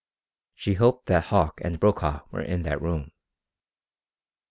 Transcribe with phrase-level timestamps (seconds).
[0.55, 3.11] She hoped that Hauck and Brokaw were in that room!